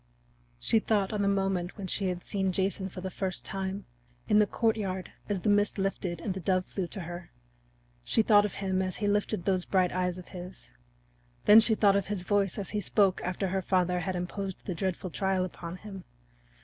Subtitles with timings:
[0.57, 3.85] She thought on the moment when she had seen Jason for the first time
[4.27, 7.29] in the courtyard as the mist lifted and the dove flew to her;
[8.03, 10.71] she thought of him as he lifted those bright eyes of his;
[11.45, 14.73] then she thought of his voice as he spoke after her father had imposed the
[14.73, 16.03] dreadful trial upon him.